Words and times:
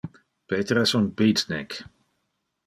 Peter 0.53 0.77
es 0.83 0.93
un 1.01 1.05
beatnik. 1.21 1.77